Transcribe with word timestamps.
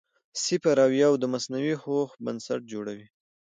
صفر 0.43 0.77
او 0.85 0.91
یو 1.03 1.13
د 1.21 1.23
مصنوعي 1.33 1.73
هوښ 1.83 2.09
بنسټ 2.25 2.61
جوړوي. 2.71 3.07